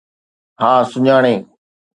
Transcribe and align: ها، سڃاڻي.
ها، 0.61 0.71
سڃاڻي. 0.91 1.35